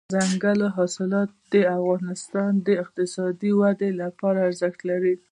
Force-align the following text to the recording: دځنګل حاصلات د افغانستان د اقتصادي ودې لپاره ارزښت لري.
دځنګل 0.13 0.59
حاصلات 0.75 1.29
د 1.53 1.55
افغانستان 1.77 2.51
د 2.67 2.69
اقتصادي 2.83 3.51
ودې 3.59 3.91
لپاره 4.01 4.39
ارزښت 4.47 4.79
لري. 4.89 5.15